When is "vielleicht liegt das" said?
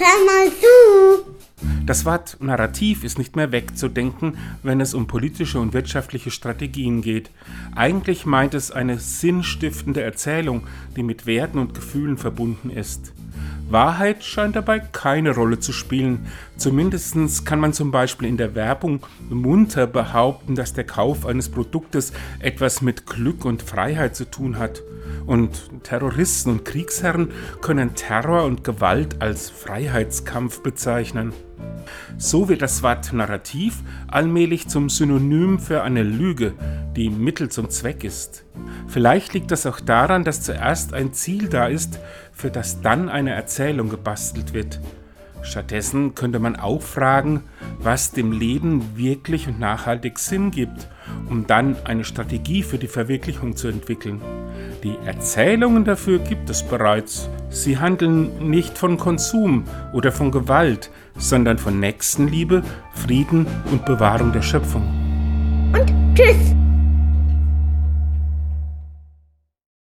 38.86-39.64